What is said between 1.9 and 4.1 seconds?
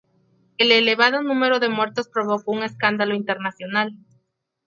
provocó un escándalo internacional.